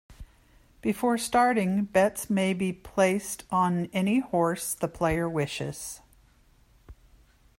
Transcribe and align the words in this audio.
Before 0.81 1.15
starting, 1.19 1.83
bets 1.83 2.27
may 2.27 2.55
be 2.55 2.73
placed 2.73 3.43
on 3.51 3.85
any 3.93 4.19
horse 4.19 4.73
the 4.73 4.87
player 4.87 5.29
wishes. 5.29 6.01